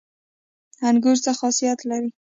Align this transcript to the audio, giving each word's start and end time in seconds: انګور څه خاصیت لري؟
انګور 0.87 1.17
څه 1.23 1.31
خاصیت 1.39 1.79
لري؟ 1.89 2.09